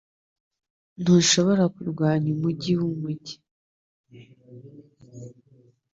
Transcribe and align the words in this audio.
Ntushobora 1.01 1.63
kurwanya 1.75 2.27
umujyi 2.35 2.73
wumujyi 2.81 3.35